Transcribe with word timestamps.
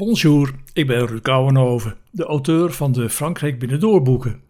Bonjour, 0.00 0.54
ik 0.72 0.86
ben 0.86 1.06
Ruud 1.06 1.22
Kouwenhoven, 1.22 1.96
de 2.10 2.24
auteur 2.24 2.72
van 2.72 2.92
de 2.92 3.10
Frankrijk 3.10 3.58
Binnendoor 3.58 4.02
boeken. 4.02 4.42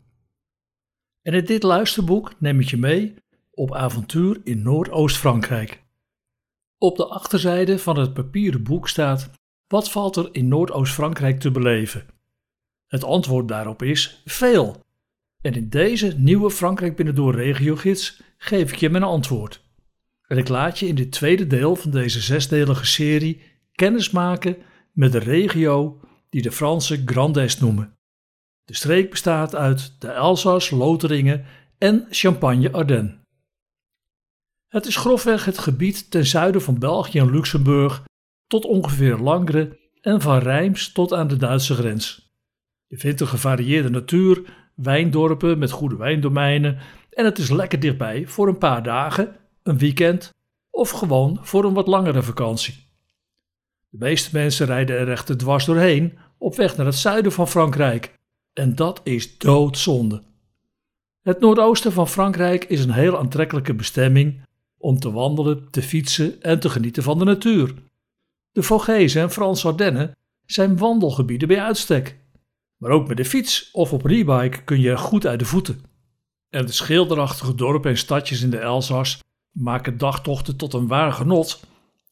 En 1.22 1.34
in 1.34 1.44
dit 1.44 1.62
luisterboek 1.62 2.32
neem 2.38 2.60
ik 2.60 2.68
je 2.68 2.76
mee 2.76 3.14
op 3.50 3.74
avontuur 3.74 4.40
in 4.44 4.62
Noordoost-Frankrijk. 4.62 5.82
Op 6.78 6.96
de 6.96 7.06
achterzijde 7.06 7.78
van 7.78 7.98
het 7.98 8.14
papieren 8.14 8.62
boek 8.62 8.88
staat: 8.88 9.30
Wat 9.66 9.90
valt 9.90 10.16
er 10.16 10.28
in 10.32 10.48
Noordoost-Frankrijk 10.48 11.41
te 11.41 11.51
beleven? 11.51 12.07
Het 12.87 13.05
antwoord 13.05 13.48
daarop 13.48 13.82
is: 13.82 14.23
veel. 14.25 14.85
En 15.41 15.53
in 15.53 15.69
deze 15.69 16.14
nieuwe 16.19 16.51
Frankrijk 16.51 16.96
Binnendoor 16.96 17.35
regiogids 17.35 18.23
geef 18.37 18.73
ik 18.73 18.79
je 18.79 18.91
mijn 18.91 19.05
antwoord. 19.05 19.64
En 20.27 20.39
ik 20.39 20.48
laat 20.48 20.79
je 20.79 20.87
in 20.87 20.95
dit 20.95 21.12
tweede 21.12 21.46
deel 21.46 21.77
van 21.77 21.91
deze 21.91 22.21
zesdelige 22.21 22.87
serie 22.87 23.41
kennis 23.73 24.11
maken 24.11 24.57
met 24.93 25.12
de 25.12 25.18
regio 25.18 26.00
die 26.29 26.43
de 26.43 26.52
Fransen 26.52 27.02
Grand 27.04 27.36
Est 27.36 27.61
noemen. 27.61 27.99
De 28.64 28.75
streek 28.75 29.11
bestaat 29.11 29.54
uit 29.54 30.00
de 30.00 30.08
Elzas, 30.08 30.71
Lotharingen 30.71 31.44
en 31.79 32.06
Champagne-Ardenne. 32.11 33.19
Het 34.69 34.86
is 34.86 34.97
grofweg 34.97 35.44
het 35.44 35.58
gebied 35.58 36.11
ten 36.11 36.27
zuiden 36.27 36.62
van 36.62 36.78
België 36.78 37.19
en 37.19 37.30
Luxemburg 37.30 38.03
tot 38.47 38.64
ongeveer 38.64 39.16
Langres 39.16 39.69
en 40.00 40.20
van 40.20 40.39
Rijms 40.39 40.92
tot 40.92 41.12
aan 41.12 41.28
de 41.28 41.36
Duitse 41.36 41.75
grens. 41.75 42.34
Je 42.86 42.98
vindt 42.98 43.20
een 43.20 43.27
gevarieerde 43.27 43.91
natuur, 43.91 44.42
wijndorpen 44.75 45.58
met 45.58 45.70
goede 45.70 45.97
wijndomeinen 45.97 46.78
en 47.11 47.25
het 47.25 47.38
is 47.38 47.50
lekker 47.50 47.80
dichtbij 47.80 48.27
voor 48.27 48.48
een 48.48 48.58
paar 48.58 48.83
dagen, 48.83 49.36
een 49.62 49.78
weekend 49.78 50.34
of 50.70 50.91
gewoon 50.91 51.38
voor 51.42 51.64
een 51.64 51.75
wat 51.75 51.86
langere 51.86 52.22
vakantie. 52.22 52.89
De 53.91 53.98
meeste 53.98 54.30
mensen 54.33 54.67
rijden 54.67 54.98
er 54.98 55.11
echter 55.11 55.36
dwars 55.36 55.64
doorheen 55.64 56.19
op 56.39 56.56
weg 56.56 56.77
naar 56.77 56.86
het 56.86 56.94
zuiden 56.94 57.33
van 57.33 57.48
Frankrijk. 57.48 58.14
En 58.53 58.75
dat 58.75 59.00
is 59.05 59.39
doodzonde. 59.39 60.22
Het 61.22 61.41
noordoosten 61.41 61.92
van 61.92 62.08
Frankrijk 62.08 62.64
is 62.64 62.84
een 62.84 62.92
heel 62.92 63.18
aantrekkelijke 63.18 63.74
bestemming 63.74 64.42
om 64.78 64.98
te 64.98 65.12
wandelen, 65.12 65.70
te 65.70 65.83
fietsen 65.83 66.42
en 66.42 66.61
te 66.61 66.68
genieten 66.68 67.02
van 67.02 67.18
de 67.18 67.24
natuur. 67.24 67.74
De 68.52 68.62
Vosges 68.62 69.14
en 69.14 69.30
Frans 69.30 69.66
Ardennen 69.66 70.16
zijn 70.46 70.78
wandelgebieden 70.78 71.48
bij 71.48 71.62
uitstek. 71.62 72.18
Maar 72.77 72.91
ook 72.91 73.08
met 73.08 73.16
de 73.16 73.24
fiets 73.24 73.70
of 73.72 73.92
op 73.92 74.05
een 74.05 74.11
e-bike 74.11 74.62
kun 74.62 74.80
je 74.80 74.91
er 74.91 74.98
goed 74.98 75.27
uit 75.27 75.38
de 75.38 75.44
voeten. 75.44 75.80
En 76.48 76.66
de 76.66 76.72
schilderachtige 76.72 77.55
dorpen 77.55 77.91
en 77.91 77.96
stadjes 77.96 78.42
in 78.42 78.50
de 78.50 78.58
Elzas 78.58 79.22
maken 79.50 79.98
dagtochten 79.98 80.56
tot 80.56 80.74
een 80.74 80.86
waar 80.86 81.12
genot 81.12 81.61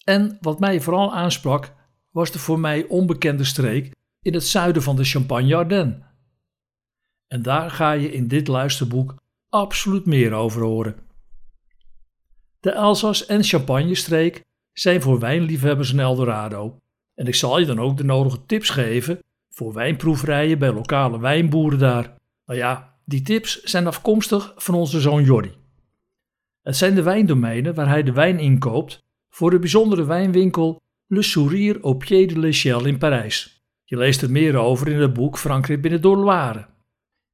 en 0.09 0.39
wat 0.41 0.61
mij 0.61 0.81
vooral 0.81 1.15
aansprak, 1.15 1.75
was 2.11 2.33
de 2.33 2.39
voor 2.39 2.61
mij 2.61 2.87
onbekende 2.87 3.45
streek 3.45 3.95
in 4.21 4.35
het 4.35 4.47
zuiden 4.47 4.83
van 4.83 4.97
de 4.97 5.05
Champagne-Ardenne. 5.05 6.03
En 7.27 7.43
daar 7.43 7.71
ga 7.71 7.93
je 7.93 8.13
in 8.13 8.29
dit 8.29 8.49
luisterboek 8.49 9.15
absoluut 9.49 10.07
meer 10.07 10.33
over 10.33 10.63
horen. 10.63 10.97
De 12.61 12.71
Elzas- 12.71 13.27
en 13.27 13.43
Champagne-streek 13.43 14.45
zijn 14.73 15.03
voor 15.03 15.19
wijnliefhebbers 15.19 15.93
een 15.93 16.01
Eldorado. 16.01 16.79
En 17.15 17.27
ik 17.27 17.35
zal 17.35 17.59
je 17.59 17.67
dan 17.67 17.81
ook 17.81 17.97
de 17.97 18.05
nodige 18.05 18.47
tips 18.47 18.71
geven 18.71 19.19
voor 19.51 19.73
wijnproeverijen 19.73 20.59
bij 20.59 20.73
lokale 20.73 21.21
wijnboeren 21.21 21.79
daar. 21.79 22.15
Nou 22.45 22.59
ja, 22.59 22.99
die 23.05 23.23
tips 23.23 23.63
zijn 23.63 23.87
afkomstig 23.87 24.53
van 24.57 24.75
onze 24.75 25.01
zoon 25.01 25.25
Jordi. 25.25 25.55
Het 26.63 26.77
zijn 26.77 26.95
de 26.95 27.03
wijndomeinen 27.03 27.75
waar 27.75 27.89
hij 27.89 28.03
de 28.03 28.13
wijn 28.13 28.39
inkoopt 28.39 29.07
voor 29.29 29.51
de 29.51 29.59
bijzondere 29.59 30.05
wijnwinkel 30.05 30.81
Le 31.07 31.23
Sourire 31.23 31.81
au 31.81 31.97
Pied 31.97 32.29
de 32.29 32.39
l'Échelle 32.39 32.89
in 32.89 32.99
Parijs. 32.99 33.63
Je 33.85 33.97
leest 33.97 34.23
er 34.23 34.31
meer 34.31 34.57
over 34.57 34.89
in 34.89 35.01
het 35.01 35.13
boek 35.13 35.39
Frankrijk 35.39 35.83
binnen 35.83 36.01
door 36.01 36.17
Loire. 36.17 36.67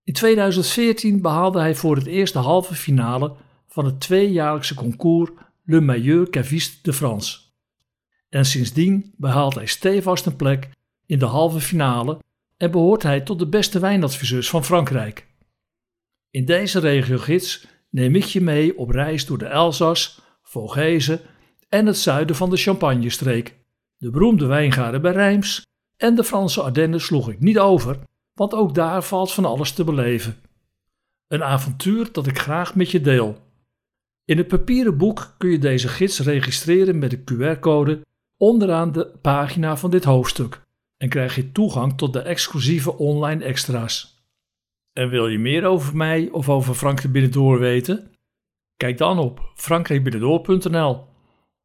In 0.05 0.13
2014 0.13 1.23
behaalde 1.23 1.59
hij 1.59 1.75
voor 1.75 1.97
het 1.97 2.07
eerst 2.07 2.33
de 2.33 2.39
halve 2.39 2.75
finale 2.75 3.37
van 3.69 3.85
het 3.85 4.01
tweejaarlijkse 4.01 4.75
concours 4.75 5.31
Le 5.65 5.81
Meilleur 5.81 6.31
Caviste 6.31 6.79
de 6.83 6.93
France. 6.93 7.39
En 8.29 8.45
sindsdien 8.45 9.15
behaalt 9.17 9.55
hij 9.55 9.67
stevast 9.67 10.27
een 10.27 10.37
plek 10.37 10.69
in 11.07 11.19
de 11.19 11.25
halve 11.25 11.61
finale 11.61 12.19
en 12.57 12.71
behoort 12.71 13.03
hij 13.03 13.21
tot 13.21 13.39
de 13.39 13.49
beste 13.49 13.79
wijnadviseurs 13.79 14.51
van 14.51 14.65
Frankrijk. 14.65 15.27
In 16.31 16.45
deze 16.45 16.79
regiogids 16.79 17.67
neem 17.91 18.15
ik 18.15 18.25
je 18.25 18.41
mee 18.41 18.79
op 18.79 18.91
reis 18.91 19.27
door 19.27 19.39
de 19.39 19.47
Elzas, 19.47 20.23
Vogese 20.43 21.21
en 21.75 21.87
het 21.87 21.99
zuiden 21.99 22.37
van 22.37 22.51
de 22.51 22.57
Champagne-streek. 22.57 23.59
De 23.97 24.11
beroemde 24.11 24.47
wijngaarden 24.47 25.03
bij 25.03 25.13
Rijms 25.13 25.67
en 25.97 26.15
de 26.15 26.25
Franse 26.25 26.63
Ardennen 26.63 27.01
sloeg 27.01 27.31
ik 27.31 27.41
niet 27.41 27.59
over, 27.59 27.99
want 28.35 28.55
ook 28.55 28.75
daar 28.75 29.03
valt 29.03 29.33
van 29.33 29.45
alles 29.45 29.73
te 29.73 29.85
beleven. 29.85 30.37
Een 31.29 31.43
avontuur 31.43 32.13
dat 32.13 32.27
ik 32.27 32.39
graag 32.39 32.75
met 32.75 32.91
je 32.91 33.01
deel. 33.01 33.39
In 34.25 34.39
het 34.39 34.49
papieren 34.49 34.97
boek 34.97 35.35
kun 35.39 35.51
je 35.51 35.59
deze 35.59 35.89
gids 35.89 36.21
registreren 36.21 36.99
met 36.99 37.11
de 37.11 37.23
QR-code 37.25 38.01
onderaan 38.37 38.93
de 38.93 39.07
pagina 39.07 39.77
van 39.77 39.91
dit 39.91 40.05
hoofdstuk 40.05 40.61
en 40.97 41.09
krijg 41.09 41.35
je 41.35 41.53
toegang 41.53 41.99
tot 41.99 42.13
de 42.13 42.21
exclusieve 42.21 42.99
online 42.99 43.45
extra's. 43.45 44.25
En 44.93 45.09
wil 45.09 45.29
je 45.29 45.39
meer 45.39 45.65
over 45.65 45.97
mij 45.97 46.29
of 46.33 46.49
over 46.49 46.75
Frankrijk 46.75 47.13
Binnendoor 47.13 47.59
weten? 47.59 48.11
Kijk 48.77 48.99
dan 48.99 49.19
op 49.19 49.53
frankrijkbinnendoor.nl. 49.55 51.13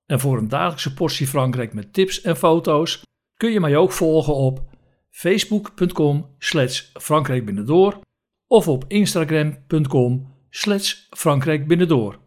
En 0.09 0.19
voor 0.19 0.37
een 0.37 0.49
dagelijkse 0.49 0.93
portie 0.93 1.27
Frankrijk 1.27 1.73
met 1.73 1.93
tips 1.93 2.21
en 2.21 2.37
foto's 2.37 3.01
kun 3.37 3.51
je 3.51 3.59
mij 3.59 3.77
ook 3.77 3.91
volgen 3.91 4.35
op 4.35 4.63
facebook.com 5.09 6.35
slash 6.37 6.83
Frankrijk 6.93 7.45
of 8.47 8.67
op 8.67 8.85
instagram.com 8.87 10.33
slash 10.49 10.95
Frankrijk 11.09 12.19